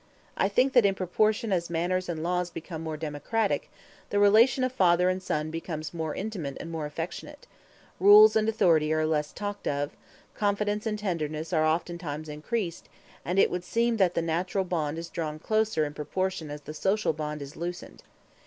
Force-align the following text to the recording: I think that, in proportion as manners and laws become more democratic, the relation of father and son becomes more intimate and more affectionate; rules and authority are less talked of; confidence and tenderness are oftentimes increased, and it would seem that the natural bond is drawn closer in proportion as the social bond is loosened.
I 0.35 0.49
think 0.49 0.73
that, 0.73 0.83
in 0.83 0.95
proportion 0.95 1.53
as 1.53 1.69
manners 1.69 2.09
and 2.09 2.23
laws 2.23 2.49
become 2.49 2.81
more 2.81 2.97
democratic, 2.97 3.69
the 4.09 4.17
relation 4.17 4.63
of 4.63 4.71
father 4.71 5.09
and 5.09 5.21
son 5.21 5.51
becomes 5.51 5.93
more 5.93 6.15
intimate 6.15 6.57
and 6.59 6.71
more 6.71 6.87
affectionate; 6.87 7.45
rules 7.99 8.35
and 8.35 8.49
authority 8.49 8.91
are 8.91 9.05
less 9.05 9.31
talked 9.31 9.67
of; 9.67 9.91
confidence 10.33 10.87
and 10.87 10.97
tenderness 10.97 11.53
are 11.53 11.67
oftentimes 11.67 12.29
increased, 12.29 12.89
and 13.23 13.37
it 13.37 13.51
would 13.51 13.63
seem 13.63 13.97
that 13.97 14.15
the 14.15 14.23
natural 14.23 14.63
bond 14.65 14.97
is 14.97 15.07
drawn 15.07 15.37
closer 15.37 15.85
in 15.85 15.93
proportion 15.93 16.49
as 16.49 16.61
the 16.61 16.73
social 16.73 17.13
bond 17.13 17.39
is 17.43 17.55
loosened. 17.55 18.01